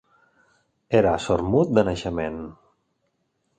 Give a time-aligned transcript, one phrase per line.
[0.99, 2.43] Era sordmut de naixement.